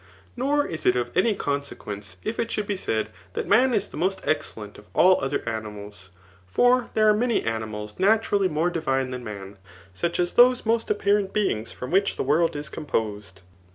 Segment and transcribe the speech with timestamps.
[0.35, 3.97] Nor is it of any consequence, if it should be said that man is the
[3.97, 6.09] most ex cellent of all other animals;
[6.55, 9.57] Jbr there are martg animals naturally more divine than man^
[9.93, 13.43] such as those most ap ^ parent beingsjrom which the world is composed.